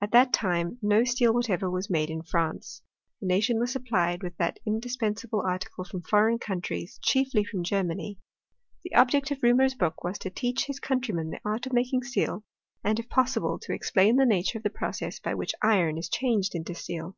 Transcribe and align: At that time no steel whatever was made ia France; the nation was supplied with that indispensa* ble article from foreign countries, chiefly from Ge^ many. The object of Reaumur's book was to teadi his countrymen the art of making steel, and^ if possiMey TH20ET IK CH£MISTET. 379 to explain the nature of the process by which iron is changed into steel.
At 0.00 0.12
that 0.12 0.32
time 0.32 0.78
no 0.80 1.04
steel 1.04 1.34
whatever 1.34 1.70
was 1.70 1.90
made 1.90 2.08
ia 2.08 2.22
France; 2.22 2.80
the 3.20 3.26
nation 3.26 3.60
was 3.60 3.70
supplied 3.72 4.22
with 4.22 4.34
that 4.38 4.58
indispensa* 4.66 5.28
ble 5.28 5.42
article 5.42 5.84
from 5.84 6.00
foreign 6.00 6.38
countries, 6.38 6.98
chiefly 7.02 7.44
from 7.44 7.64
Ge^ 7.64 7.86
many. 7.86 8.18
The 8.82 8.94
object 8.94 9.30
of 9.30 9.42
Reaumur's 9.42 9.74
book 9.74 10.02
was 10.02 10.18
to 10.20 10.30
teadi 10.30 10.64
his 10.68 10.80
countrymen 10.80 11.28
the 11.28 11.40
art 11.44 11.66
of 11.66 11.74
making 11.74 12.04
steel, 12.04 12.44
and^ 12.82 12.98
if 12.98 13.10
possiMey 13.10 13.10
TH20ET 13.10 13.10
IK 13.10 13.12
CH£MISTET. 13.12 13.60
379 13.60 13.60
to 13.66 13.72
explain 13.74 14.16
the 14.16 14.24
nature 14.24 14.58
of 14.58 14.64
the 14.64 14.70
process 14.70 15.20
by 15.20 15.34
which 15.34 15.52
iron 15.60 15.98
is 15.98 16.08
changed 16.08 16.54
into 16.54 16.74
steel. 16.74 17.14